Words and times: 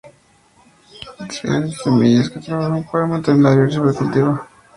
redes 1.43 1.43
de 1.69 1.75
semillas 1.83 2.31
que 2.31 2.39
trabajan 2.39 2.81
para 2.91 3.05
mantener 3.05 3.39
la 3.43 3.49
biodiversidad 3.51 3.95
cultivada 3.99 4.47